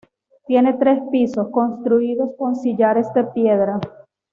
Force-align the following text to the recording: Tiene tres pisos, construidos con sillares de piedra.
Tiene 0.47 0.73
tres 0.79 0.99
pisos, 1.11 1.51
construidos 1.51 2.31
con 2.35 2.55
sillares 2.55 3.13
de 3.13 3.23
piedra. 3.25 3.79